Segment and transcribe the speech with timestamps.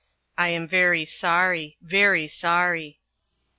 [0.39, 3.01] I am very sorry, very sorry.